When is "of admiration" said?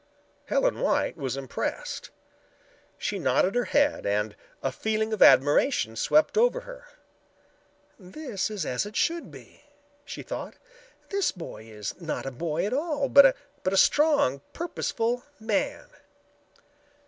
5.13-5.95